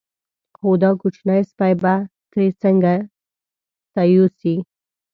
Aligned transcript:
خو 0.57 0.69
دا 0.81 0.89
کوچنی 1.01 1.41
سپی 1.49 1.73
به 1.81 1.93
ترې 2.31 2.47
څنګه 2.61 2.93
ته 3.93 4.01
یوسې. 4.13 4.55